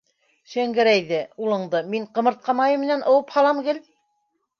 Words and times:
Шәңгәрәйҙе... 0.51 1.19
улыңды 1.47 1.81
мин 1.91 2.07
ҡымыртҡа 2.19 2.55
майы 2.61 2.79
менән 2.85 3.05
ыуып 3.13 3.35
һалам 3.37 3.61
гел... 3.69 3.83